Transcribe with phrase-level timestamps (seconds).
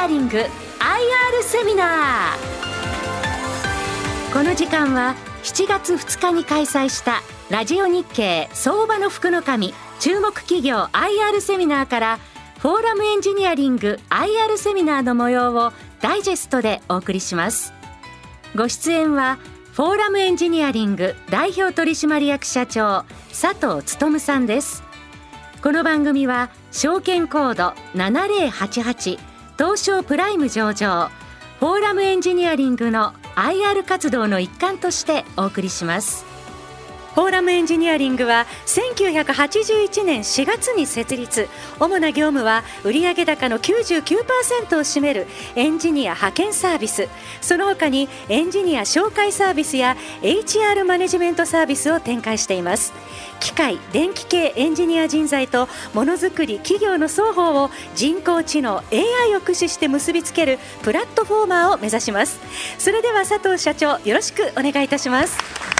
[0.00, 0.46] アリング IR
[1.42, 4.32] セミナー。
[4.32, 7.20] この時間は7月2日に開催した
[7.50, 12.18] ラジオ日経相場の福の神注目企業 IR セミナーから
[12.60, 15.70] フォーラムエンジニアリング IR セミナーの模様を
[16.00, 17.74] ダイジェストでお送りします。
[18.56, 19.38] ご出演は
[19.74, 23.04] フォーラムエンジニアリング代表取締役社長
[23.38, 24.82] 佐藤勉さんです。
[25.62, 29.29] この番組は証券コード7088
[29.60, 31.10] 東証プライム上場
[31.58, 36.29] フォーラムエンジニアリングの IR 活動の一環としてお送りします。
[37.14, 41.48] フォーラムエンジニアリングは1981年4月に設立。
[41.80, 47.08] 主な業務は売上高の99%を占めるエンジニア派遣サービス。
[47.40, 52.92] その他にエンジニア紹介サービスや HR マネジメントサービスを展開しています。
[53.40, 62.38] 機械電気系エンジニア人材とものづくり企業の双方を人工知能 AI を駆使して結びつけるプラットフォーマーを目指します。
[62.78, 65.79] それでは佐藤社長よろしくお願いいたします。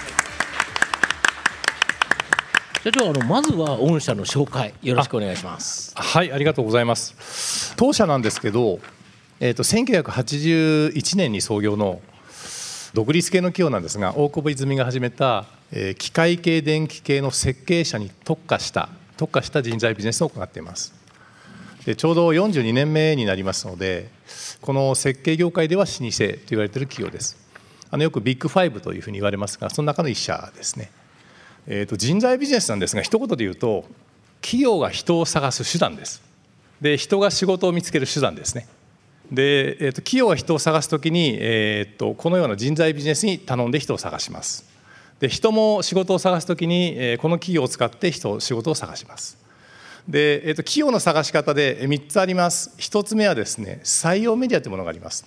[2.82, 5.92] 社長あのまずは御社の紹介よろしくお願いします。
[5.94, 7.76] はいありがとうございます。
[7.76, 8.80] 当社なんですけど、
[9.38, 12.00] えーと、1981年に創業の
[12.94, 20.94] 独立系の企業なんですが大久保泉が始めた、えー、機械系電気系の設計者に特化した特化した人材ビジネスを行っています。
[21.84, 24.08] でちょうど42年目になりますので
[24.62, 27.36] この設計業界では老舗と言われている企業です。
[27.90, 30.90] あのよくビッグファイブというふうに言われますがその中の一社ですね
[31.72, 33.84] えーと、人材ビジネスなんですが一言で言うと
[34.42, 36.20] 企業が人を探す手段です。
[36.80, 38.66] で人が仕事を見つける手段ですね。
[39.30, 44.68] で、えーと、企業が人を探す時に、えーと、このような人材ビジネスに頼んで人を探します。
[45.20, 49.38] で人も仕事を探す時に、えー、この企業を使って人仕事を探します。
[50.08, 52.74] で、えー、と企業の探し方で3つあります。
[52.78, 55.24] 1つ目はですね採用メディアというものがあります。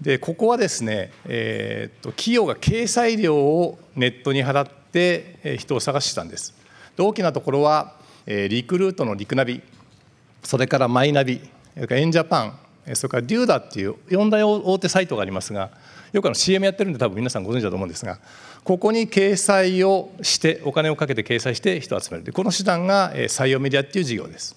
[0.00, 6.54] でここはですね、えー、と企業が掲載料をネットに払って人を探してたんです。
[6.98, 7.94] 大きなところは
[8.26, 9.62] リクルートのリクナビ
[10.42, 11.40] それからマイナビ
[11.74, 12.58] それからエンジャパン
[12.94, 15.70] それからデューダっていう4大大手サイトがありますが
[16.12, 18.18] よくあの CM やってるんで多分皆さんご存知だと思うんですが
[18.64, 22.24] ここに掲載をしてお金をかけて掲載して人を集める。
[22.24, 24.56] でこの手段が採用メディアっていう事業です。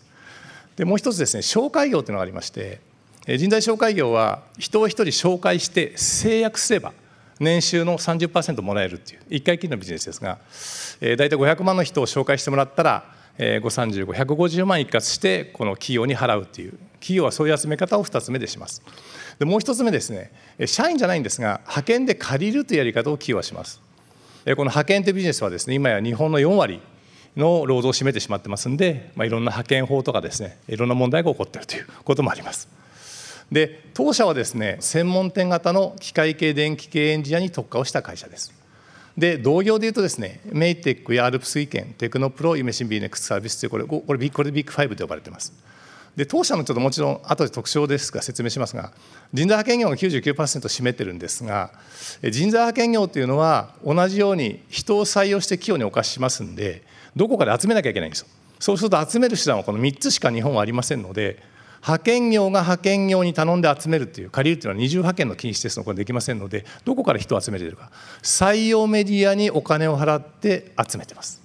[0.76, 2.80] でもう一つですね紹介業っていうのがありまして
[3.28, 6.92] 人材紹介業は人を一人紹介して制約すれば
[7.40, 10.38] 年収の30%もらえるっていう1回きりのビジネスですが、
[11.02, 13.04] え、大体500万の人を紹介してもらったら、
[13.38, 18.82] えー、535,150万一括してこの企業に払うっていう企業はそういう集め方を2つ目でします。
[19.40, 20.32] でもう1つ目ですね
[20.68, 23.82] 社員じゃないんですが派遣で借りるというやり方を企業はします。
[24.46, 26.80] この派遣というビジネスはですね今や日本の4割
[27.36, 32.81] の労働を占めてしまってますんで、まあ、いろんな派遣法とかですねいろんな問題が起こっているということもあります。
[33.52, 38.54] で当社はですね専門店型の機械系電気系エンジニアに特化をした会社です。
[39.18, 45.54] で同業でいうとですねメイテックやアルプス意見テクノプロイメシンビーネックスサービスというこれこれビこれビッグファイブと呼ばれてます。
[46.16, 48.92] で当社のちょっともちろん後で特徴ですが説明しますが
[49.34, 51.72] 人材派遣業が99%占めてるんですが
[52.22, 56.84] 人材派遣業というのは同じように人を採用して企業にお貸ししますんで
[57.16, 58.28] どこかで集めなきゃいけないんですよ。
[58.60, 61.42] そうすると集める手段はこの3つしか日本はありませんので
[61.82, 67.90] 派遣業が派遣業に頼んで集めるという借りるというのは二重派遣の禁止ですのでこれできませんのでどこから人を集めているか。
[68.22, 71.42] 採用メディアにお金を払って集めてます、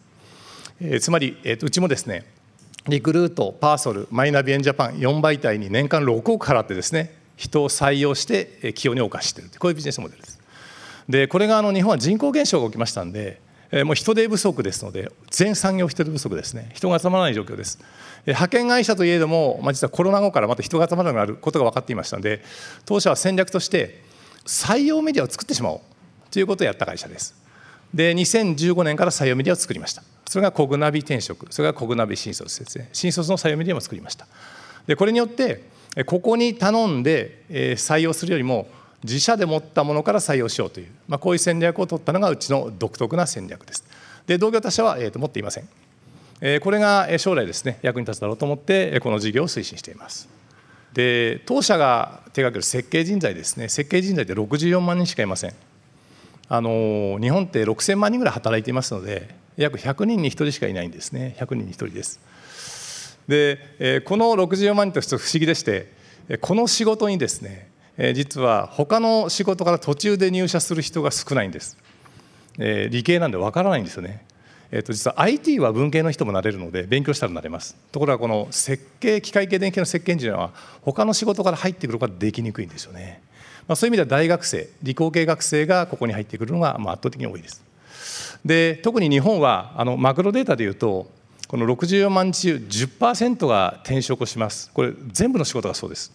[0.81, 2.27] えー、つまり、えー、うちもですね
[2.87, 10.41] リクルートパーソルマイナビエンジャパン4媒体に年間6億払ってですね人を採用して企業にお貸ししているこういうビジネスモデルです。
[11.09, 13.41] でこれがあの日本は人口減少が起きましたんで
[13.85, 16.71] もう人手不足ですので全産業人手不足ですね。
[16.75, 17.79] 人が集まらない状況です。
[18.27, 22.43] 派遣会社といえども、まあ、実はコロナ後からまた人が集まらなくなることが分かっていましたので
[22.85, 24.03] 当社は戦略として
[24.45, 25.81] 採用メディアを作ってしまおう
[26.31, 27.35] ということをやった会社です。
[27.95, 30.03] で2015年から採用メディアを作りました。
[30.29, 32.89] それがコグナビ転職それがコグナビ新卒ですね。
[32.93, 34.27] 新卒の採用メディアも作りました。
[34.87, 35.63] でこれによって
[36.05, 37.45] ここに頼んで
[37.77, 38.69] 採用するよりも
[39.07, 43.85] 自社で持ったものから採用しようという、まあ、こういう戦略を取ったのがうちの独特な戦略です。
[44.27, 45.69] で同業他社は、えー、と持っていません。
[46.41, 50.29] えこれが将来ですね役に立つだろうと思ってこの事業を推進しています。
[50.93, 53.69] で当社が手掛ける設計人材ですね。
[53.69, 55.55] 設計人材って64万人しかいません。
[56.49, 61.37] あの日本って6000万人ぐらい働いていますので約100人に1人しかいないんですね。
[61.39, 62.21] 100人に1人です。
[63.29, 65.93] でこの64万人として不思議でして
[66.41, 67.69] この仕事にですね
[68.15, 71.77] 実は他の仕事から途中で入社する人が少ないんです。
[72.59, 74.25] 理系なんでわからないんですよね。
[74.71, 77.77] えー、と実は IT は文系の人もなれるので勉強したらなれます。
[77.93, 80.51] ところがこの設計機械系電気の設計エンジニアは
[80.83, 83.23] 他の仕事から入ってくることができにくいんですよね、
[83.69, 87.65] まあ、そういう意味では大学生理工系学生がここに入ってくるのがまあ圧倒的に多いです。
[88.45, 91.11] で特に日本はあのマクロデータでいうと
[91.49, 94.71] この64万中10%が転職をします。
[94.73, 96.13] これ全部の仕事がそうです。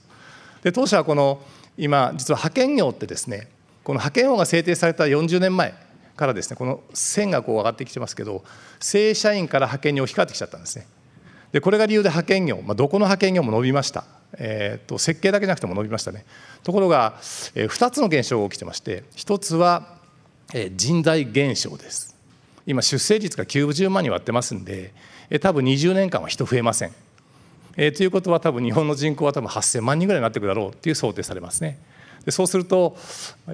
[0.61, 1.41] で当社はこの
[1.77, 3.47] 今実は派遣業ってですね
[3.83, 5.73] この派遣法が制定された40年前
[6.15, 8.43] からですねこの線がこう上がってきてますけど
[8.79, 10.85] 正社員から派遣に置き換わってきちゃったんですね。
[11.51, 14.05] でこれが理由で派遣業、まあ、どこの派遣業も伸びました、
[14.37, 16.25] えーと、設計だけじゃなくても伸びましたね。
[16.63, 17.15] ところが、
[17.55, 19.97] えー、2つの現象が起きてまして1つは、
[20.53, 22.15] え、人材減少です。
[22.65, 24.93] 今出生率が90万に割ってますんで、
[25.29, 26.93] えー、多分20年間は人増えません、
[27.77, 31.79] えー、ということは多分日本の人口は多分8000万人ぐらいになっていくだろうっていう想定されますね。
[32.25, 32.95] でそうすると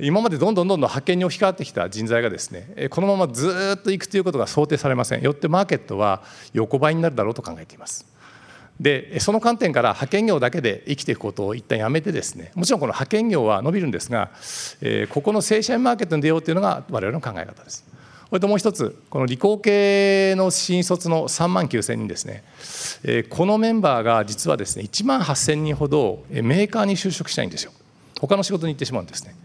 [0.01, 5.21] 今までどんどんどんどん派遣に置き換わってきた人材がですねこのままずっといくということが想定されません。
[5.21, 6.21] よってマーケットは
[6.53, 8.05] 横ばいになるだろうと考えています。
[8.79, 14.29] でその観点から派遣業だけで生きていくことを一旦やめてですねもちろんこの派遣業は伸びるんですが、
[14.81, 17.96] えここの正社員マーケットに出ようというのが我々の考え方です。
[18.29, 22.43] それともう一つこの理工系の新卒の3万9000人ですね、
[23.29, 27.71] このメンバーが実はですね1万8000人ほどメーカーに就職したいんですよ。
[28.19, 29.35] 他の仕事に行ってしまうんですね。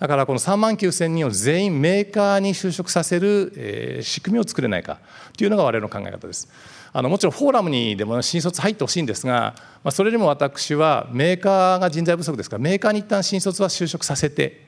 [0.00, 4.98] だからこの3万9000人を全員メーカーに就職させる、仕組みを作れないか
[5.38, 6.48] というのが我々の考え方です。
[6.92, 14.65] あのもちろんフォーラムにでも新卒入ってほしいんですが、まあ、それでも私はメーカーが人材不足ですからメーカーに一旦新卒は就職させて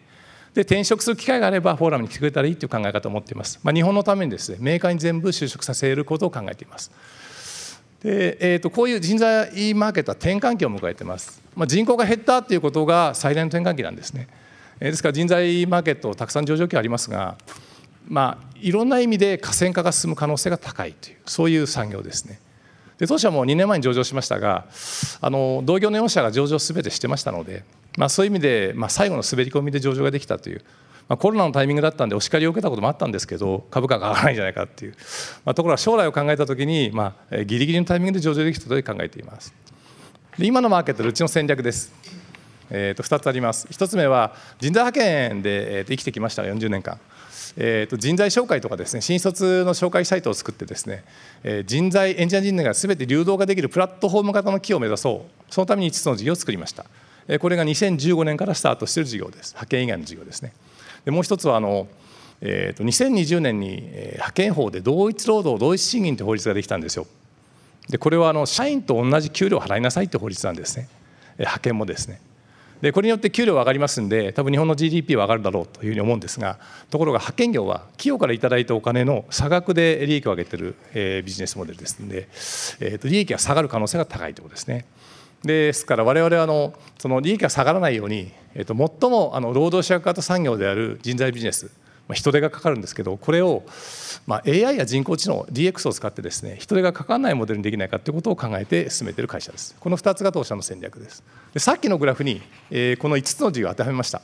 [0.55, 6.91] で転職する機会があればフォーラムに来てくれたらいいという考え方を持っています、まあ、日本のためにですねメーカーに全部就職させることを考えています。
[8.03, 14.29] で、えーと、こういう人材マーケットは転換期を迎えています、まあ、人口が減ったということが最大の転換期なんですね、
[14.79, 17.37] ですから人材マーケットたくさん上場期ありますが
[18.07, 22.41] まあいろんな意味で河川化が進む可能性が高いというそういう産業ですね。
[22.99, 24.67] で当社も2年前に上場しましたが
[25.21, 27.65] あの同業の4社が上場すべてしてましたので、
[27.99, 30.63] まあ、そういう意味で、まあ、最後の滑り込みで上場ができたという
[31.09, 34.95] まあ、コロナのタイミングだったんでお叱りを受けたこともあったんですけど株価が上がらないんじゃないかっていう、
[35.45, 39.55] まあ、ところが将来を考えた時に、まあ、ギリギリのタイミングで上場できたと考えています。
[40.37, 41.93] で今のマーケットでうちの戦略です。
[42.71, 43.67] えー、と2つあります。
[43.69, 47.01] 1つ目は人材派遣で、えー、と生きてきました40年間、
[47.57, 51.05] えー、と人材紹介とかですね新卒の紹介サイトを作ってですね、
[51.43, 55.53] え、人材エンジニア人材が全て流動化できるプラットフォーム型の企業を目指そう。
[55.53, 56.85] そのために5つの事業を作りました。
[57.41, 59.51] これが2015年からスタートしている事業です。
[59.53, 60.53] 派遣以外の事業ですね。
[61.05, 61.87] でもう一つはあの、
[62.41, 67.07] えー、と2020年に派遣法で同一労働同一賃金という法律ができたんですよ。
[67.91, 70.89] でこれはあの社員と同じ給料を払いなさいという法律なんですね。
[71.39, 72.21] 派遣もですね。
[72.81, 76.59] でこれによって給料は上がりますんで多分日本の GDP は上がるだろうというふうに思うんですが
[76.91, 82.29] ところが派遣業は企業から頂いたお金の差額で利益を上げてる、えー、ビジネスモデルですので、
[82.81, 84.85] えー、と利益が下がる可能性が高いということですね。
[85.45, 91.71] ですから我々はあのその利益が下がらないように、えー、と最もあの労働者型産業である人材ビジネス
[92.15, 93.65] 人手がかかるんですけどこれを、
[94.27, 99.77] まあ、AI や人工知能 DX を使ってですね人手がかからないモデルにできないかということを考えて進めている会社です。
[99.79, 101.23] この2つが当社の戦略です。
[101.53, 102.41] でさっきのグラフに、
[102.71, 104.23] えー、この5つの事業を当てはめました、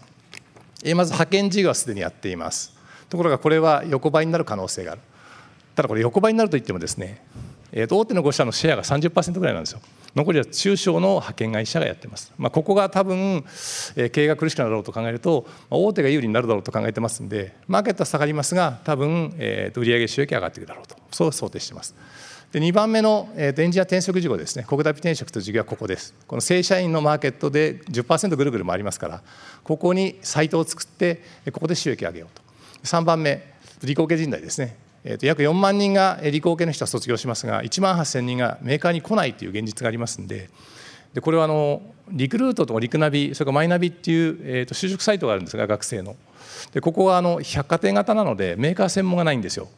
[0.82, 2.72] えー、まず派遣事業はすでにやっています。
[3.10, 5.00] ところがこれは横ばいになる可能性がある。
[5.74, 7.22] ただこれ横ばいになるといってもですね、
[7.72, 9.80] えー、大手の5社のシェアが30%ぐらいなんですよ。
[10.14, 13.44] 残りは中小の派遣会社がやってます、まあ、ここが多分、
[13.96, 20.96] え経営が苦しくなるだろうと考えると、ま、大手が有利になるだろうと考えてますんでマーケットは下がりますが多分、えー、と売上収益上がっていくだろうと。
[21.10, 21.94] そう想定してます。
[22.52, 24.64] で2番目の、えー、とエンジニア転職事業ですね。
[24.68, 26.14] 国立転職という事業はここです。
[26.28, 29.22] この正社員のマーケットで10%ぐるぐる回りますから
[29.64, 32.42] ここにサイトを作ってここで収益上げようと。
[32.84, 33.42] 3番目
[33.82, 34.83] 理工系人材ですね。
[35.04, 40.48] えー、と約4万人が理工系の人は卒業しますが1万8000人がメーカーに来ないという現実がありますんで
[41.12, 46.16] でこれはあのリクルートとかリクナビそれからマイナビっていう、えー、と就職サイトがあるんですが学生の。
[46.72, 49.68] でここはあの百貨店型なのでメーカー専門がないんですよ、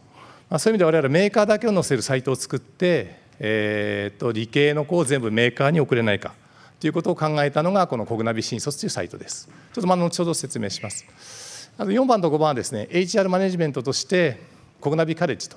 [0.48, 6.34] まあ、そういう意味で我々メーカーだけを載せるサイトを作って、えー、と理系の子を全部メーカーに送れないか
[6.80, 9.48] ということを考えたのがこのコグナビ新卒というサイトです。
[9.72, 11.70] ちょっとまあ後ほど説明します。
[11.78, 15.56] あと4番と5番はですね HR マネジメントとしてコグナビカレッジと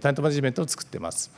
[0.00, 1.30] タレントマネジメントを作ってます。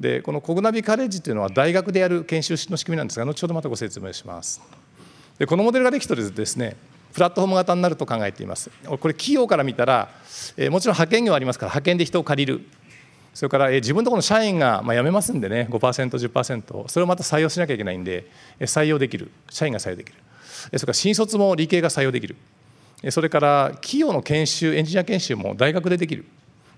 [0.00, 4.60] でこのコグナビカレッジというのは大学でやる研修の仕組みなんですが後ほどまたご説明します。
[5.38, 6.76] でこのモデルができてるですね
[7.12, 8.70] プラットフォーム型になると考えています。
[8.84, 10.08] これ企業から見たら、
[10.56, 12.66] えもちろん派遣業ありますから派遣で人を借りる
[13.34, 18.26] それから、え自分のところの社員が、まあ、辞めますんでね 5%10% それをまた採用しなきゃいけないんで
[18.60, 20.18] 採用できる社員が採用できる
[20.66, 22.36] それから新卒も理系が採用できる
[23.10, 26.24] それから企業の研修エンジニア研修も大学でできる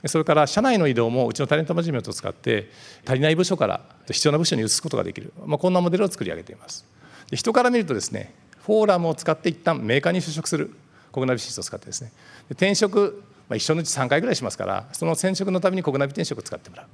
[0.07, 2.71] それから社内の移動もうちのタレントマネジメントを使って
[3.05, 6.87] 足りない部署から必要な部署に移すことができる、まあ、こんなモデルを作り上げています。
[7.31, 10.71] で人から見るとですねフォーラムを使って一旦メーカーに就職する。
[11.13, 12.13] 国ナビシスを使ってですね。
[12.51, 16.87] 転職、まあ、一生のうち3回ぐらいしますからその転職のために国ナビ転職を使ってもらう。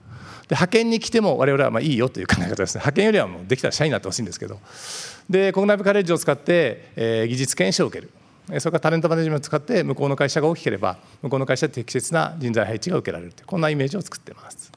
[0.48, 2.80] で派遣に来ても我々はまあいいよという考え方ですね。
[2.80, 4.58] 派遣よりはもうできたら社員になってほしいんですけど。
[5.28, 8.10] で国ナビカレッジを使って、えー、技術研修を受ける。
[8.46, 14.72] それからタレントマネジメントを使って向こうの会社が大きければ向こうの会社で適切な人材配置が受けられるというこんなイメージを作ってます。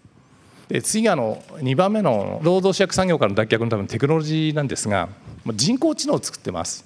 [0.69, 5.09] で次あの2番目の労働者役産業からの脱却のためのテクノロジーなんですが
[5.55, 6.85] 人工知能を作ってます。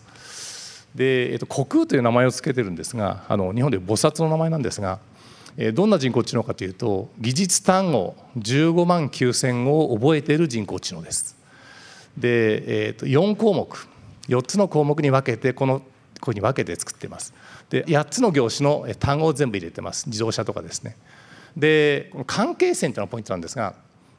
[0.96, 5.00] で、えっと、虚空という名前を付けてるんですがあの日本で菩薩の名前なんですが
[5.74, 11.36] どんな人工知能かというと技術単語15万9000を覚えている人工知能です。
[12.18, 13.88] で、えー、と4項目
[14.28, 15.82] 4つの項目に分けてこの
[16.24, 17.34] こういうふうに分けて作ってます。
[17.70, 20.08] で8つの業種の単語を全部入れてます。
[20.08, 20.96] 自動車とかですね。
[21.58, 23.76] で関係線というのがポイントなんですが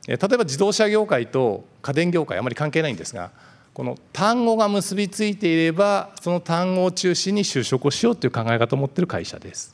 [0.07, 3.31] 例えば自動車業界と家電業界あまり関係ないんですが
[3.73, 9.74] この単語が結びついていればその単語を中心に就職をしようという考え方を持っている会社です。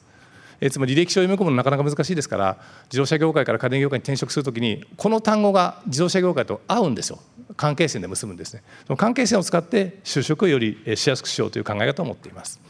[0.60, 7.18] えつまり履歴書を読み込むのなかなか難しいですから自動車業界から家電業界に転職するときにこの単語が自動車業界と合うんですよ。
[7.56, 8.62] 関係線で結ぶんですね。
[8.86, 12.60] その関係線を使って就職をよりしやすくしようという考え方を持っています。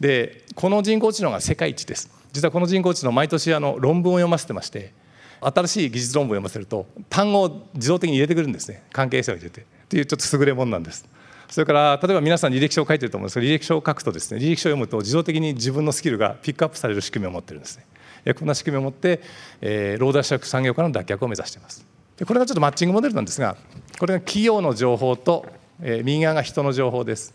[0.00, 2.10] でこの人工知能が世界一です。
[2.32, 4.92] 実はこの人工知能毎年あの論文を読ませてまして
[5.40, 8.82] 新しい技術論文を読ませると単語を自動的に入れてくるんですね。
[8.92, 9.62] 関係性を入れて。
[9.62, 11.06] っていうちょっと優れものなんです。
[11.48, 13.34] それから例えば皆さん履歴書を書いてると思うんです。
[13.34, 18.34] けど履歴書を書くとですね履歴書を読むと自動的に自分のスキルがピックアップされる仕組みを持ってるんですね。
[18.34, 19.20] こんな仕組みを持って、
[19.60, 21.86] えー、労働者産業からの脱却を目指しています。
[22.16, 23.56] でこれがちょっとマッチングモデルなんですが
[23.98, 25.46] これが企業の情報と、
[25.80, 27.34] えー、右側が人の情報です。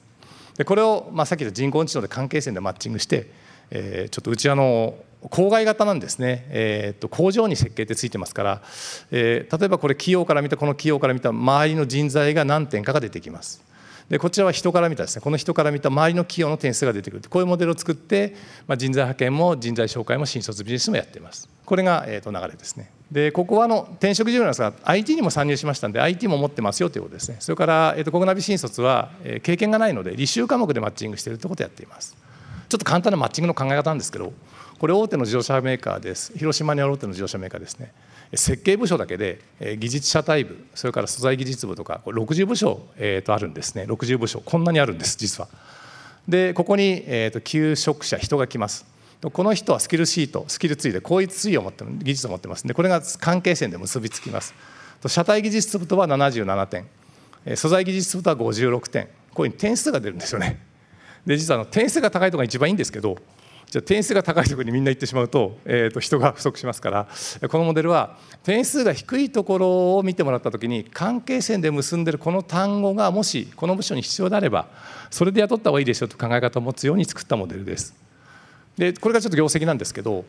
[0.57, 3.31] でこれを、まあ、さっき言った人工知能で関係線でマッチングして、
[3.69, 4.95] えー、ちょっとうちあの
[5.29, 8.61] 郊外型なんですね、えー、と工場に設計ってついてますから、
[9.11, 13.63] えー、例えばこれ企業から見たこの企業から見た周りの人材が何点かが出てきます。
[14.11, 15.21] でこちらは人から見たですね。
[15.21, 17.23] この人から見た周りの企業の点数が出てくる。
[17.29, 18.35] こういうモデルを作って、
[18.67, 21.47] まあ、人材派遣も人材紹介も新卒ビジネスもやっています。
[21.65, 22.91] これが、えー、と流れですね。
[23.09, 27.37] でここはあの転職事業なんですが IT にも参入しましたんで IT も持ってますよということですね。
[27.39, 32.17] それから、えー、と国ナビ新卒は、えー、経験がないので履修科目でマッチングしているということをやっています。
[32.67, 34.33] ちょっと簡単なマッチングの考え方なんですけど
[34.77, 36.33] これ大手の自動車メーカーです。
[36.37, 37.93] 広島にある大手の自動車メーカーですね。
[38.33, 39.41] 設計部署だけで
[39.77, 42.81] 技術者対部それから素材技術部とか60部署、
[43.25, 43.83] とあるんですね。
[43.83, 45.49] 60部署こんなにあるんです実は。
[46.27, 48.85] でここに、えー、と求職者人が来ます。
[49.21, 52.63] この人はスキルシートスキルツイでこういうツイを持って技術を持ってます。
[52.63, 54.53] んでこれが関係線で結びつきます。
[55.05, 56.87] 車体技術部とは77点。
[57.55, 59.09] 素材技術部とは56点。
[59.33, 60.59] こういう点数が出るんですよね。
[61.25, 63.17] で実はの点数が高いとこが一番いいんですけど
[63.71, 67.07] じゃ点数が高いところにみんな行ってしまうと,、えー、と人が不足しますから
[67.49, 74.67] このモデルは点数が低いところを見てもらった時に関係線で結んでるこの単語がもしこの部署に必要であれば
[75.09, 77.95] それで雇った方がいいでしょうと考え方を持つように作ったモデルです。
[78.77, 80.25] でこれがちょっと業績なんですけど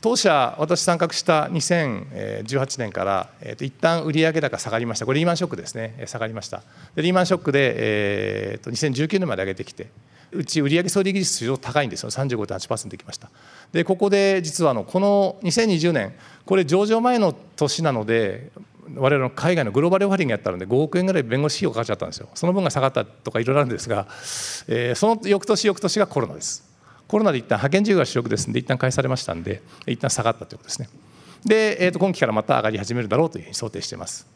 [0.00, 5.06] 当社私参画した2018年から、えー、と一旦売上高下がりました。
[5.06, 6.04] これリーマンショックですね。
[6.06, 6.62] 下がりました。
[6.94, 9.88] でリーマンショックで、えー、と2019年まで上げてきて
[10.34, 12.10] うち売上総利益率非常に高いんですよ。
[12.10, 13.30] 35.8%いきました。
[13.72, 16.14] でここで実はあのこの2020年
[16.44, 18.50] これ上場前の年なので
[18.94, 22.28] 我々の海外のグローバルオファリングやったので5億円ぐらい弁護士費用かかっちゃったんですよ。
[22.34, 24.06] その分が下がったとかいろいろあるんですが、
[24.68, 26.64] えー、その翌年翌年がコロナです。
[27.06, 30.88] コロナで一旦派遣事業が主力ですので一旦返されましたんで一旦下がったということですね。
[31.44, 34.26] で、えー、と今期からまた上がり始めるだろうというふうに想定しています。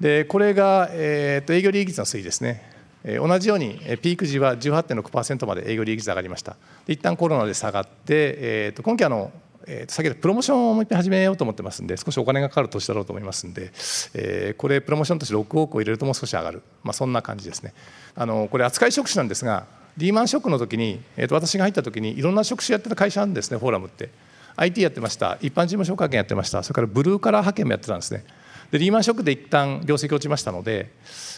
[0.00, 2.77] でこれが、えー、と営業利益率の推移ですね。
[3.16, 6.56] 同じようにピーク時は18.6%まで営業利益率上がりました。
[6.86, 9.30] 一旦コロナで下がって、えー、と今期あの
[9.70, 13.70] えー、先ほどプロモーションをもう一回始めようと思ってますんで少しお金がかかる年だろうと思いますんで、
[14.14, 17.74] えー、これプロモーションとして6億を入れるともう少し上がる、まあ、そんな感じですね。
[18.14, 19.66] あのこれ扱い職種なんですが
[19.98, 24.08] リーマンショックの時に、えー、と私が入った時にいろんな職種やってた会社なんですねフォーラムって。
[24.56, 25.38] IT やってました。
[25.40, 26.64] 一般事務所派遣やってました。
[26.64, 28.24] それからブルーカラー派遣もやってたんですね。
[28.72, 30.90] でリーマンショックで一旦業績落ちましたので、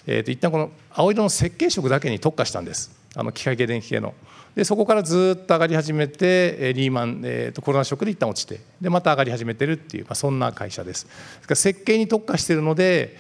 [0.07, 2.91] えー、と一旦この青色の設計職だけに特化したんです。
[3.15, 4.15] あの機械系電気系の。
[4.55, 11.07] でそこからずっと上がり始めてリーマン、えー、とコロナショックで一旦落ちてでまた上がり始めてるっていう、まあ、そんな会社です。
[11.55, 13.17] 設計に特化しているので、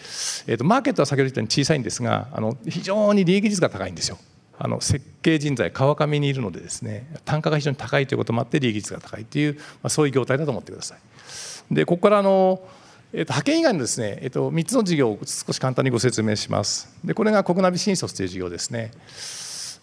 [0.46, 4.18] えー、とマーケットは先ほど言ったように小さいんですがあの非常に利益率が高いんですよ。
[4.58, 10.98] あの設計人材川上にいるのでですね単価が非常に高いということもあって利益率が高いという、まあ、そういう業態だと思ってください。
[11.74, 12.60] でここからあの
[13.12, 16.88] えー、と派遣以外のですね、えー、と3つの事業を少し簡単にご説明します。
[17.04, 18.92] でこれが国ナビ新卒という事業ですね。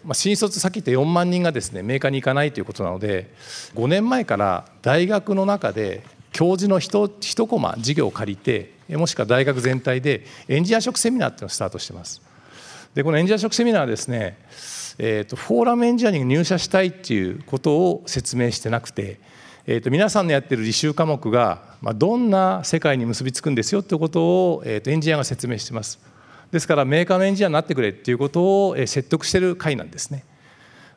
[0.06, 3.34] まあ、新卒さっき言った4万人がですねメーカーに行かないということなので
[3.74, 12.22] 5年前から大学の中で教授の一一コマ授業を借りてもしくは大学全体でエンジニア職セミナーっていうのをスタートしてます
[12.98, 14.38] でこのエンジニア職セミナーはですね、
[14.98, 19.20] えーと、フォーラムエンジニアに入社したいっていうことを説明してなくて、
[19.70, 26.00] えーと、皆さんのやってる履修科目が、まあ、どんな世界に結びつくんですよっていうことを、えーとエンジニアが説明してます。
[26.52, 30.24] ですからメーカーのエンジニアになってくれっていうことを説得してる会なんですね。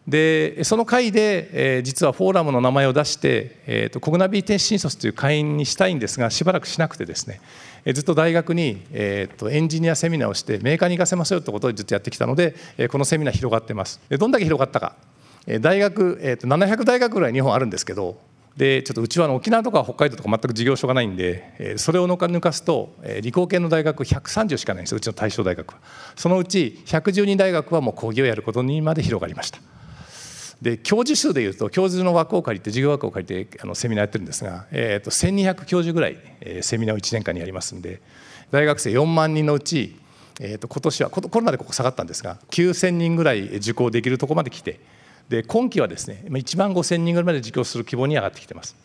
[0.07, 7.41] でその会で、えー、実はフォーラムの名前を出して、えーと、コグナビーテ新卒という会員にしたいんですがしばらくしなくてですね、
[7.85, 14.01] えー、ずっと大学に、えーと、エンジニアセミナーをしてメーカーに行かせますよってことをずっとやってきたので、えー、このセミナー広がってます。
[14.09, 14.95] でどんだけ広がったか、
[15.47, 18.17] え、大学、えーと700大学ぐらい日本あるんですけど
[18.57, 25.79] でちょっとうちは沖縄とか北海道とか全く事業所がないんでそれを抜かすと理工系の大学130しかないんですうちの対象大学は。
[26.17, 29.59] そのうち112大学はもう講義をやることにまで広がりました。
[30.63, 38.03] で教授数でいうと教授の枠を借りて授業枠を借りてあのセミナーやってるんですが、えー、と1200教授ぐらい、えセミナーを1年間にやりますんで
[38.51, 39.97] 大学生4万人のうち、
[40.39, 44.81] えー、と今年はコロナでここ下がったんですが9000人ぐらい受講できるところまで来て
[45.31, 48.77] で今期はですね1万5000人ぐらいまで受講する規模に上がってきてます。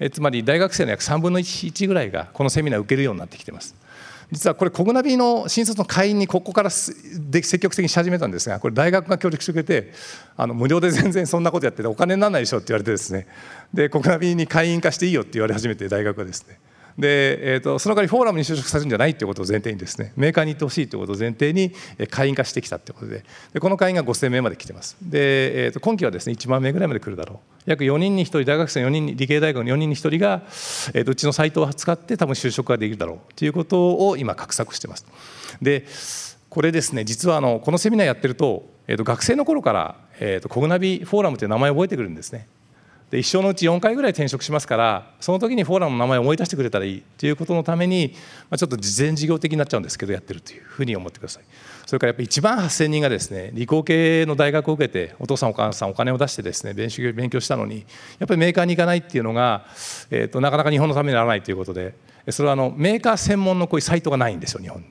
[0.00, 3.76] えつまり大学生の約3分の 1, ぐらいがこのセミナーを受けるようになってきてます。
[4.32, 9.92] 実はこれコグナビの新卒の会員にここから積極的にし始めたんですがこれ大学が協力してくれて
[10.36, 13.28] あの無料で全然そんなことやっててお金にならないでしょって言われてですね。
[13.72, 16.58] でコグナビに会員化していいよって言われ始めて大学はですね。
[16.98, 21.72] で、えーと、その代わりフォーラムに就職させるんじゃないということを前提にですねメーカーに行ってほしいということを前提に
[22.10, 24.96] 会員化してきたということででこの会員が5000名まで来てます。
[25.02, 27.52] で、えーと、今期はですね1万名ぐらいまで来るだろう。
[27.64, 30.42] 約4人に1人大学生4人理系大学の4人に1人が、
[30.94, 35.06] えーと、うちのサイトを使って多分就職ができるだろうということを今画策してます。
[35.60, 35.86] で
[36.48, 42.46] これですね実はあのこのセミナーやってると,、えー、と学生の頃から、えー、とコグナビフォーラムという名前を覚えてくるんですね。
[43.12, 48.14] で一生のうち4回ぐらい転職しますからその時にフォーラムの名前を思い出してくれたらいいということのために、
[48.48, 51.42] まあ、ちょっと事前事業的になっちゃうんですけどやってるというふうに思ってください。
[51.84, 57.84] それからやっぱ1万8000人がですね理工系の大学を受けてお父さんお母さんお金を出してですね勉強勉強したのに
[58.18, 59.66] やっぱりメーカーに行かないっていうのが、
[60.10, 61.94] えーと、なかなか日本のためにならないということで
[62.30, 64.88] それはあのメーカー専門のこういうサイトがないんですよ日本に。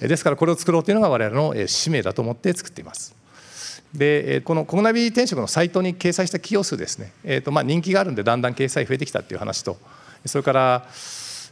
[0.00, 3.19] ですからこれを作ろうというのが我々の使命だと思って作っています。
[3.94, 9.78] でこのコグナビ転職のサイトに掲載した企業数ですね、えーとまあ、人気があるんでだんだん掲載増えてきたっていう話と
[10.26, 10.86] それから、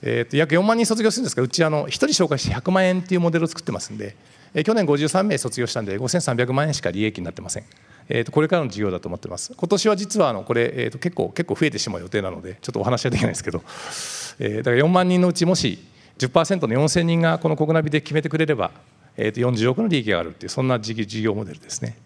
[0.02, 4.14] えー、と約4万人卒業するんですがうちあの1人紹介して100万円っていうモデルを作ってますんで、
[4.54, 7.64] えー、去年53名卒業したんで5300万円しか利益になってません。
[8.10, 9.52] えー、とこれからの事業だと思ってます。
[9.54, 13.62] 今年は実はあのこれ、えー、と結構結構増えてしまう予定なのでちょっとお話はできないですけど、
[14.38, 15.78] えー、だから4万人のうちもし
[16.18, 18.70] 10%の4000人がこのコグナビで決めてくれれば、
[19.16, 21.96] えー、と40億の利益があるっていうそんな事業モデルですね。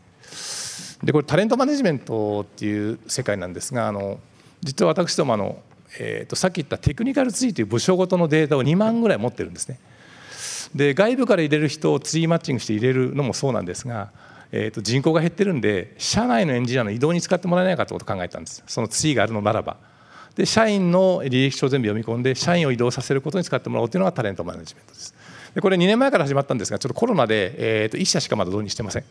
[1.03, 4.21] でこれタレントマネジメントっていう世界なんですがあの
[4.63, 5.61] 実は私どもあの、
[5.99, 9.79] えー、とさっき言ったテクニカルツリーという部署ごとのデータを2万ぐらい持ってるんですね。
[10.75, 14.11] で外部から入れる人をツリーマッチングして入れるのもそうなんですが、
[14.53, 19.77] えー、と人口が減ってるんで社内のエンジニアの移動に使ってもらえないかということを考えたんですそのツリーがあるのならば。
[20.37, 25.15] で社員の履歴書を全部読み込んで社員を移動させることに使ってもらおうというのがタレントマネジメントです。
[25.55, 29.05] でこれ2年前から始まったんですがちょっとコロナで、えー、と1社しかまだ導入してません。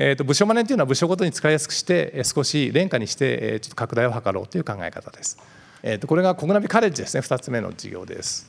[0.00, 5.38] えー、と部署マネというのは部署ごとに使いやすくして少し廉価にしてちょっと拡大を図ろうという考え方です。
[5.82, 8.48] えー、とこれがコグナビカレッジですね2つ目の事業です。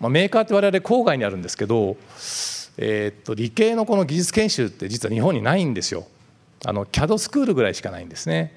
[0.00, 1.96] まあ、メーカーって我々郊外にあるんですけど、
[2.78, 6.06] えー、と理系のこの技術研修って実は日本にないんですよ。
[6.64, 8.54] あの CAD スクールぐらいしかないんですね。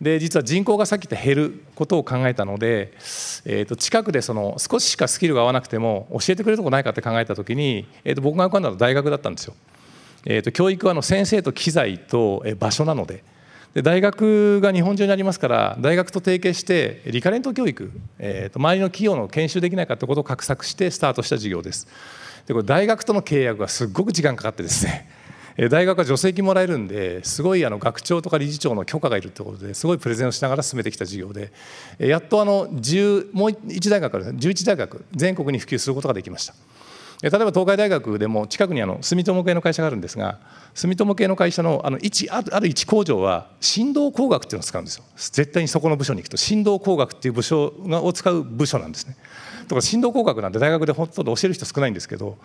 [0.00, 2.92] で実は人口がさっき言った減ることを考えたので、
[3.44, 9.54] えー、と近くでその少ししかスキルが合わなくても教えてくれるとこないかって考えた時に、えー、と僕が浮かんだのは大学だったんですよ。
[10.26, 13.24] えーと、教育はの先生と機材と場所なので
[13.76, 21.86] で大学が日本中にありますから大学と提携してリカレント教育、えーと、周りの企業の研修できないかということを画策してスタートした事業です。
[22.46, 25.10] でこれ大学との契約がすっごく時間かかってですね
[25.68, 31.52] 大学は助成金もらえるんですごいあの学長とか理事長の許可がいるということですごいプレゼンをしながら進めてきた事業で
[31.98, 36.54] やっとあの10もう1大学から11大学全国に普及することができました。
[37.22, 40.38] 例えば東海大学でも近くにあの住友系の会社があるんですが
[40.74, 49.16] 住友系の会社のあの一ある一工場は振動工学っていうのを使うんですよ絶対にそこの部署に行くと振動工学っていう部署を使う部署なんですね
[49.68, 52.36] とか振動工学なんて大学でほとんど教える人少ないんですけど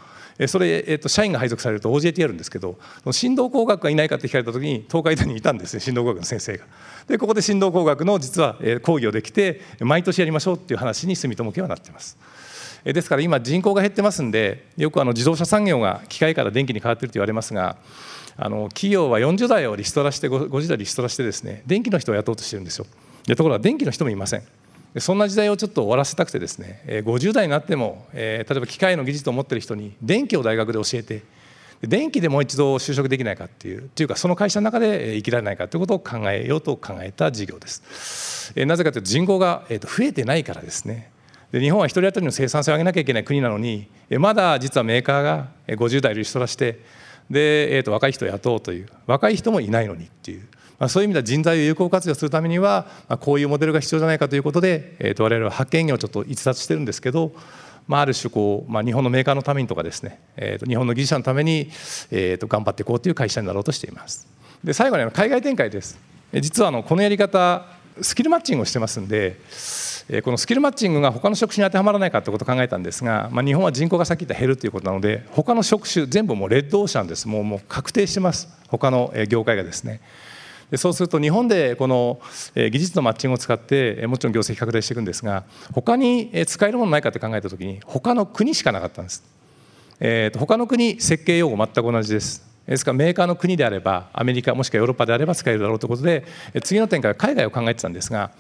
[0.48, 2.78] それ、えっと、社員が配属されると OJT やるんですけど
[3.12, 6.66] 振動工学がいないかって聞かれた時に東海大にいたんですね振動工学の先生が。
[7.08, 12.18] でここで振動工学の実は講義をできて毎年やりましょうっていう話に住友系はなってます。
[12.84, 17.78] ですから今人口が減ってますんでよくあの自動車産業が機械から電気に変わっていると言われますが
[18.38, 22.86] あの企業は40代をリストラして50代リストラしてですね電気の人を雇おうとしてるんですよ
[23.28, 24.44] でところが電気の人もいません
[24.98, 31.24] そんな時代をちょっと終わらせたくてですね50代になっても、例えば機械の技術を持ってる人に電気を大学で教えて
[31.82, 38.54] 電気でもう一度就職できないかっていうっていうかその会社の中で生きられないかということを考えようと考えた事業です。
[38.66, 41.11] なぜかというと人口が増えてないからですね。
[41.52, 43.88] で日本は1人当たりの生産性を上げなきゃいけない国なのに
[44.20, 46.80] まだ実はメーカーが50代リストラして
[47.30, 50.48] で、えー、と若い人を雇おうという若い人もいないのにっていう。
[50.80, 57.34] まあ、そういう意味では人材を有効活用するためには、まあ、こういうモデルが必要じゃないかということで、えー、と我々は発見業をちょっと逸脱してるんですけど、
[57.88, 61.70] まあ、ある種こう、まあ、日本のメーカーのためにとかですね、えー、と日本の技術者のために、
[62.10, 64.28] えー、と頑張っていこうという会社になろうとしています
[64.64, 66.00] で最後に海外展開です
[66.34, 67.68] 実はあのこのやり方
[68.02, 69.38] スキルマッチングをしてますんで
[70.24, 77.28] このスキルマッチングが他の職種に当てはまらないかということを考えたんですが、まあ、日本は人口がさっき言った減るということなので他の職種全部もうレッドオーシャンです。
[77.28, 78.50] もうもう確定してます。
[78.68, 80.02] 他の業界がですね。
[80.70, 82.20] でそうすると日本でこの
[82.56, 89.22] 技術のマッチングを使ってもちろん業績拡大していくんですが他に使えるものないかって考えた時に他の国しかなかったんです、
[90.00, 92.51] えー、と他の国設計用語全く同じです。
[92.68, 96.26] ですからメーカーの国であればアメリカもしくはヨーロッパであれば使えるだろうということで
[96.64, 98.32] 次の展開は海外を考えてたんですが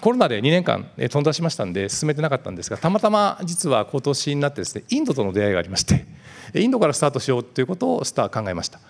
[0.00, 6.06] コロナで2年間飛んだしましたんで進めてなかったんですがたまたま実は今年になってですねインドとの出会いがありまして
[6.54, 8.80] インドからスタートしようということをスター考えました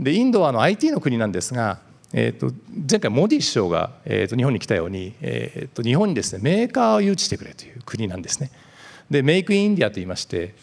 [0.00, 1.78] でインドはあの IT の国なんですが
[2.16, 2.52] えーと、
[2.88, 8.52] 前回モディ首相が、えーと、日本に来たように、えーと、日本にですねメーカーを誘致してくれという国なんですね。
[9.10, 10.54] でメイクインディアと言いまして、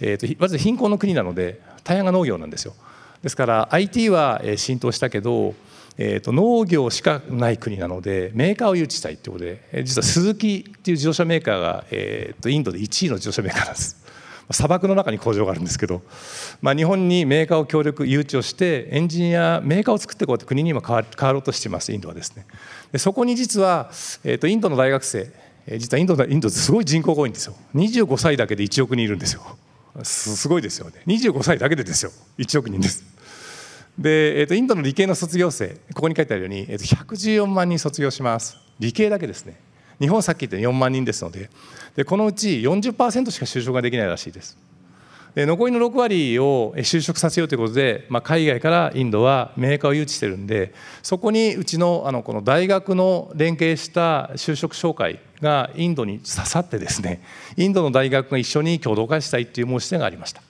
[0.00, 2.74] えー、とまず貧困の国なので大半が農業なんですよ。
[3.22, 5.54] ですから IT は浸透したけど、
[5.96, 13.98] えー、と農業しかない国なのでメーカーを誘致したいということで実はスズキっていう自動車メーカーが、えー、とインドで1位の自動車メーカーなんです。
[14.50, 16.00] 砂漠の中に工場があるんですけど、
[16.62, 22.46] まあ、日本にメーカーを協力誘致をしてエンジニアメーカーを作っていこうと国に今変わ変わろうとしていますインドはですね。
[22.92, 23.90] でそこに実は、
[24.24, 25.30] えー、とインドの大学生
[25.76, 27.54] 実はインドインドすごい人口が多いんですよ。
[27.74, 29.42] 25歳だけで1億人いるんですよ。
[30.04, 31.02] すごいですよね。
[31.06, 32.12] 25歳だけでですよ。
[32.38, 33.04] 1億人です。
[33.98, 35.80] で、えー、とインドの理系の卒業生。
[35.94, 38.56] ここに書いてあるように、えー、と114万人卒業します。
[38.78, 39.60] 理系だけですね。
[40.00, 41.50] 日本さっき言った4万人ですので。
[41.96, 44.56] でこのうち40%しか就職ができないらしいです。
[45.34, 57.22] で残りの6割を就職させようということで、まあ、海外からインドはメーカーを誘致してるんでそこにうちのあのこの大学の連携した就職紹介がインドに刺さってですね
[57.56, 60.42] インドの大学が一緒に共同化したいという申し出がありました。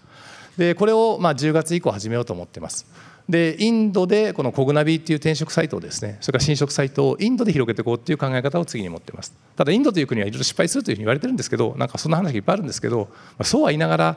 [0.57, 2.87] でこれをまあ10月以降始めようと思ってます。
[3.29, 9.35] でインドでこのコグナビっていう転職サイトをですねそれから新職サイトをインドで広げていこうっていう考え方を次に持っています。
[9.55, 13.09] ただインドという国はいろいろ失敗するというふうに言われてるんですけどなんかそんな話がいっぱいあるんですけど
[13.43, 14.17] そうは言いながら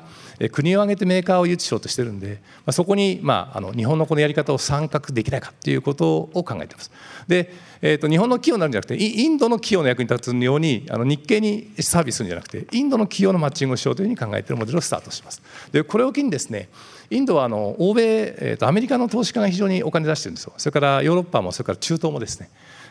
[0.52, 6.91] 国を挙げてメーカーを誘致しようとしてるんでそこにまああの日本のこのやり方を参画できないかっていうことを考えています。
[7.28, 15.41] で、えー、と日本の企業になるんじゃなくてインドの企業の役に立つようにあの日系にサービスするんじゃなくてインドの企業のマッチングをしようというふうに考えているモデルをスタートします。
[15.71, 16.69] でこれを機にですね
[17.12, 18.04] インドはあの欧米、
[18.38, 20.54] えー、とアメリカの投資家が非常にお金出してるんですよ。
[20.58, 22.50] それからヨーロッパもそれから中東もですね。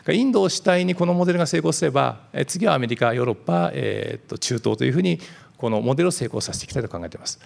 [0.09, 5.19] インドを主体にこのモデルが成功すれば次はアメリカヨーロッパ、えー、と中東というふうに
[5.57, 7.39] このモデルを成功させていきたいと考えています。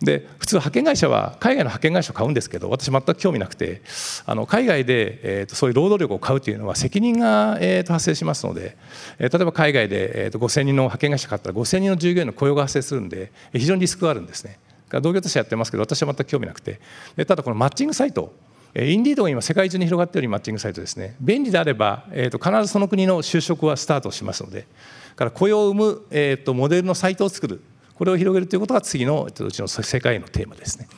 [0.00, 3.82] で普通派遣会社は海外の派遣会社を買うんですけど私全く興味なくて
[4.24, 8.76] あの海外で、えー、とそういう労働力を買うというのは責任が、えー、と発生しますので、
[9.18, 14.58] え、例えば海外で、えー、と5000人の派遣会社買ったら5000人の従業員の雇用が発生するんで非常にリスクがあるんですね。
[15.00, 16.80] 同業としてやってますけど私は全く興味なくて。
[17.26, 18.32] ただこのマッチングサイト
[18.74, 21.16] インディードが今世界中に広がっているマッチングサイトですね。
[21.20, 24.66] 便利であれば、えー、と必ずその国の就職はスタートしますので。
[25.16, 27.60] から雇用を生む、えー、とモデルのサイトを作る。
[27.94, 30.88] これを広げるということが次のうちの世界のテーマですね、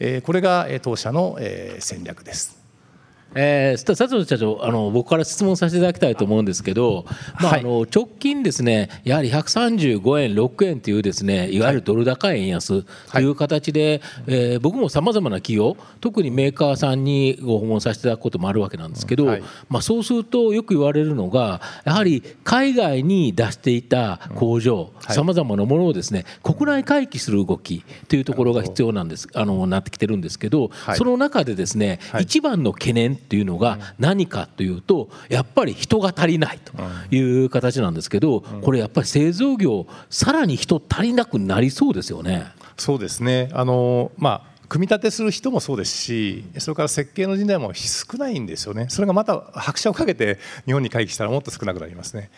[0.00, 1.38] えー、これが当社の
[1.78, 2.63] 戦略です。
[3.34, 7.04] えー、佐藤社長あの僕から質問させていただきたいと思うんですけど、
[7.40, 36.72] まあ、はい、あの直近ですねやはり135円6円というですねいわゆるドル高円安という形で、はい、えー、僕もさまざまな企業特にメーカーさんにご訪問させていただくこともあるわけなんですけど、はい、まあ、そうするとよく言われるのがやはり海外に出していた工場さまざまなものをですね国内回帰する動きというところが必要なんですあのなってきてるんですけど、その中でですね、一番の懸念っていうのが何かというとやっぱり人が足りないと
[37.14, 42.46] いう形なんですけどこれやっぱり製造業さらに人足りなくなりそうですよね。
[42.76, 43.50] そうですね。
[43.52, 48.86] あの、まあ組み立てする人もそうですしそれから設計の人材も少ないんですよね。
[48.88, 52.30] それがまた拍車をかけて日本に回帰したらもっと少なくなりますね。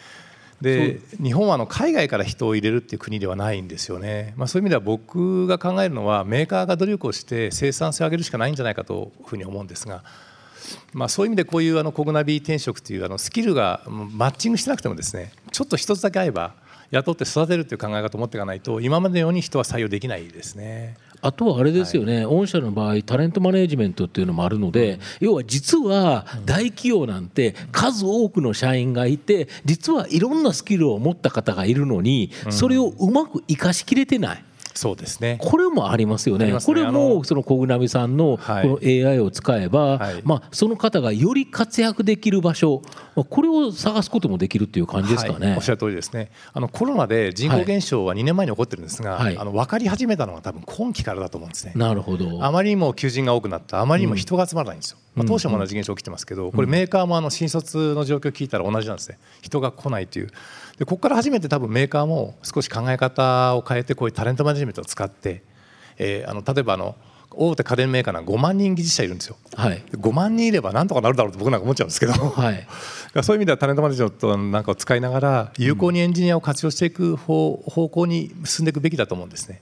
[0.60, 10.02] で日本はあの海外から人を入れるっていう国ではないんですよね、まあ、そういう意味では僕が考えるのはメーカーが努力をして生産性を上げるしかないんじゃないかというふうに思うんですが、
[10.92, 16.54] まあ、そういう意味でこういうあのコグナビ転職というあのスキルがマッチングしてなくてもですねちょっと一つだけ合えば
[16.90, 20.96] 雇って育てるという考え方を持っていかないと今までのように人は採用できないですね。
[21.22, 34.44] あとはあれですよね、はい、御社の場合タレントマネジメントっていうのもあるので要は実は大企業なんて数多くの社員がいて実はいろんなスキルを持った方がいるのにそれをうまく生かしきれてない。
[34.76, 35.38] そうですね。
[35.40, 36.58] これもありますよね、ね。
[36.64, 42.82] これもその小ナさんのこの AI を使えば、はい、まあ、その方がより活躍できる場所、
[43.14, 46.30] これを探すこともできるっていう感じですかね、はい、おっしゃる通りですね。
[46.52, 51.72] あのコロナで人口減少は2年前に起こってるんですが、はい、あの分かり始めたのは多分今期からだと思うんですね。
[51.74, 52.44] なるほど。
[52.44, 54.98] あまりにも求人が多くなったあまりにも人が集まらないんですよ。
[55.16, 59.18] うん、まあ、当初も同じ現象起きてますけどこれメーカーもあの新卒の状況を聞いたら同じなんですね。
[59.40, 60.30] 人が来ないという
[60.78, 65.42] でここから初めて多分メーカーも少し考え方を変えてこういうタレントマネジメントを使って、
[65.98, 66.96] えー、あの例えばあの
[67.30, 72.66] 大手家電メーカーが5万人技術者いるんですよ、はい、5万人いればなんとかなるだろうと僕なんか思っちゃうんですけど、はい、
[73.22, 79.60] そういう意味ではタレントマネジメントなんかを使いながら有効にエンジニアを活用していく方方向に進んでいくべきだと思うんですね。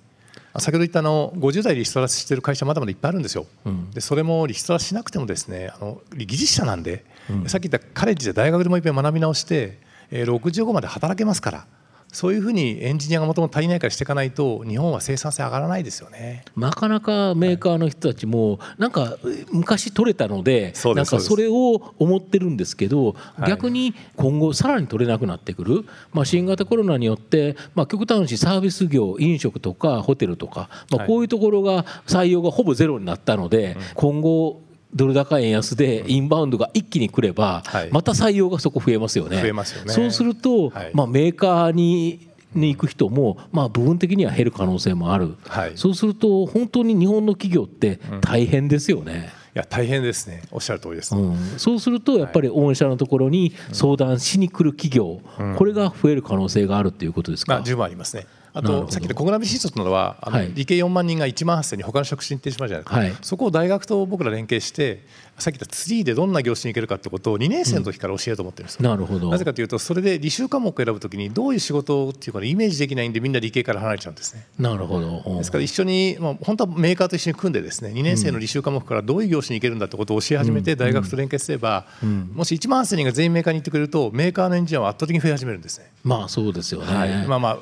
[0.57, 9.79] 先ほど言ったあの50代リストラしてる会社まだまだいっぱいあるんですよ、うん、でそれもリストラしなくてもですねあの技術者なんで、うん、さっき言ったカレッジで大学でもいっぺん学び直して
[10.12, 11.67] 65まで働けますから
[12.14, 16.44] そういうふうにエンジニアがもともと足りないからしていかないと日本は生産性上がらないですよね。
[16.57, 19.18] なかなかメーカーの人たちもなんか
[19.50, 34.62] 昔取れたのでなんかそれを思ってるんですけど逆に今後さらに取れなくなってくる、まあ、新型コロナによって、まあ、極端にサービス業飲食とかホテルとか、まあ、こういうところが採用がほぼゼロになったので今後
[34.95, 39.41] ドル高円安でインバウンドが一気に来れば、また採用がそこ増えますよね。
[39.41, 39.93] 増えますよね。
[39.93, 49.33] そうすると、まあ、メーカーにに行く人も、まあ、部分的には減る可能性もある、はい、そうすると本当に日本の企業って大変ですよね。
[49.55, 50.43] いや大変ですね。
[50.51, 65.03] おっしゃる通りです、うん、そうするとやっぱり御社のところに相談しに来る企業、うん、これが増える可能性があるっていうことですか、まあ、十分ありますねあとさっきのコグナビ新卒などはあの、理系4万人が1万8000に他の職種に行ってしまうじゃないですか、はい、そこを大学と僕ら連携して
[65.38, 69.31] さっき言ったツリーでどんな業種に行けるかってことを2年生の時から教えようと思ってるんですよ、なるほど。
[69.31, 74.47] なぜかというとそれで履修科目を選ぶときにどういう仕事っていうかイメージできないんでみんな理系から離れちゃうんですね。
[74.59, 75.38] なるほど。
[75.38, 81.87] ですから一緒に、まあ、本当はメーカーと一緒に組んでですね2年生の履修科目からどういう業種に行けるんだってことを教え始めて大学と連携すれば、
[82.35, 85.90] もし1万8000人が全員メーカーに行ってくれるとメーカーのエンジニアは圧倒的に増え始めるんですね。
[86.05, 87.59] まあそうですよね、はい、まあまあ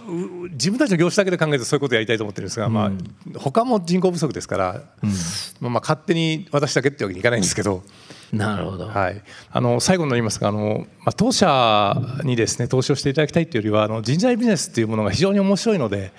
[0.50, 4.82] 自分たちの業種だけで考えるとそういうことをやりたいと思ってるんですが、まあ他も人口不足ですから、
[5.60, 7.61] まあまあ勝手に私だけってわけにいかないんですけど
[8.32, 11.94] なるほど、はい、あの最後になりますがあの、まあ、当社
[12.24, 16.12] にですね投資をしていただきたいというよりはあの人材ビジネスというものが非常に面白いので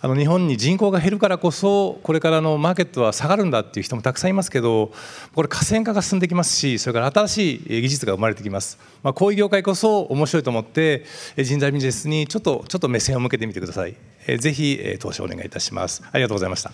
[0.00, 4.90] あの日本に人口が減るからこそこれからのマーケットは下がるんだっていう人もたくさんいますけど
[5.36, 11.04] これ河川化が進んできますしそれから新しい技術が生まれてきます、まあ、こういう業界こそ面白いと思って
[11.38, 13.94] 人材ビジネスにちょっとちょっと目線を向けてみてください。
[14.38, 16.02] ぜひ投資をお願いいたします。
[16.10, 16.72] ありがとうございました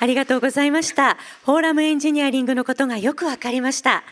[0.00, 1.16] ありがとうございました。
[1.44, 4.04] フォーラムエンジニアリングのことがよくわかりました。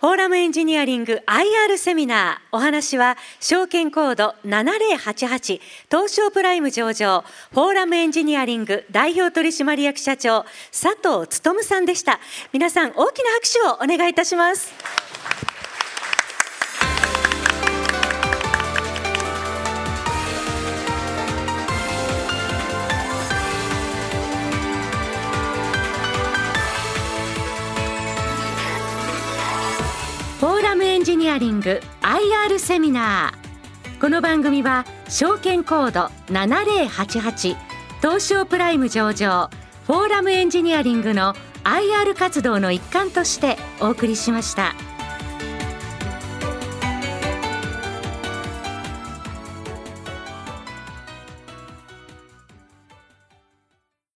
[0.00, 2.56] フォーラムエンジニアリング IR セミナー。
[2.56, 12.18] お話は、証券コード7088、東証プライム上場、フォーラムエンジニアリング代表取締役社長、佐藤勉さんでした。
[12.54, 14.72] 皆さん、大きな拍手をお願いいたします。
[31.30, 37.56] アリング IR セミナーこの番組は証券コード7088
[38.00, 39.48] 東証プライム上場
[39.86, 44.74] フォーラムエンジニアリングの IR 活動の一環としてお送りしました。